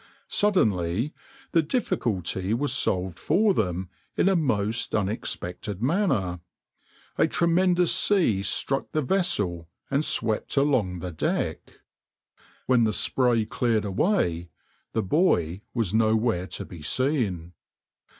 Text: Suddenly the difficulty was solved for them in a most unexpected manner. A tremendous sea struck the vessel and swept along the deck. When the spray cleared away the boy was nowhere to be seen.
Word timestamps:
Suddenly 0.29 1.13
the 1.51 1.61
difficulty 1.61 2.55
was 2.55 2.73
solved 2.73 3.19
for 3.19 3.53
them 3.53 3.87
in 4.17 4.27
a 4.29 4.35
most 4.35 4.95
unexpected 4.95 5.79
manner. 5.79 6.39
A 7.19 7.27
tremendous 7.27 7.93
sea 7.93 8.41
struck 8.41 8.93
the 8.93 9.03
vessel 9.03 9.69
and 9.91 10.03
swept 10.03 10.57
along 10.57 11.01
the 11.01 11.11
deck. 11.11 11.81
When 12.65 12.83
the 12.83 12.93
spray 12.93 13.45
cleared 13.45 13.85
away 13.85 14.49
the 14.93 15.03
boy 15.03 15.61
was 15.71 15.93
nowhere 15.93 16.47
to 16.47 16.65
be 16.65 16.81
seen. 16.81 17.53